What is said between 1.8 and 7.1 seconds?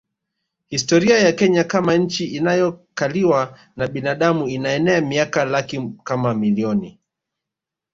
nchi inayokaliwa na binadamu inaenea miaka laki kama milioni